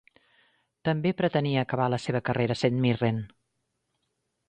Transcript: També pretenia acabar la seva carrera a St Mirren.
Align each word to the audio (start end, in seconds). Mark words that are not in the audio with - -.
També 0.89 1.11
pretenia 1.19 1.65
acabar 1.67 1.91
la 1.95 2.01
seva 2.09 2.25
carrera 2.31 2.59
a 2.59 2.61
St 2.65 2.83
Mirren. 2.89 3.25